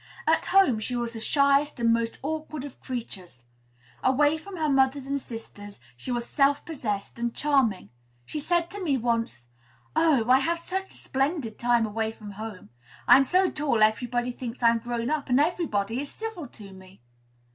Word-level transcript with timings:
At 0.25 0.47
home, 0.47 0.79
she 0.79 0.95
was 0.95 1.13
the 1.13 1.19
shyest 1.19 1.79
and 1.79 1.93
most 1.93 2.17
awkward 2.23 2.63
of 2.65 2.79
creatures; 2.81 3.43
away 4.03 4.35
from 4.35 4.57
her 4.57 4.67
mother 4.67 4.97
and 4.97 5.19
sisters, 5.21 5.79
she 5.95 6.09
was 6.11 6.25
self 6.25 6.65
possessed 6.65 7.19
and 7.19 7.35
charming. 7.35 7.91
She 8.25 8.39
said 8.39 8.71
to 8.71 8.83
me, 8.83 8.97
once, 8.97 9.45
"Oh! 9.95 10.27
I 10.27 10.39
have 10.39 10.57
such 10.57 10.95
a 10.95 10.97
splendid 10.97 11.59
time 11.59 11.85
away 11.85 12.11
from 12.11 12.31
home. 12.31 12.69
I'm 13.07 13.25
so 13.25 13.51
tall, 13.51 13.83
everybody 13.83 14.31
thinks 14.31 14.63
I 14.63 14.69
am 14.71 14.79
grown 14.79 15.11
up, 15.11 15.29
and 15.29 15.39
everybody 15.39 16.01
is 16.01 16.09
civil 16.09 16.47
to 16.47 16.71
me." 16.73 17.03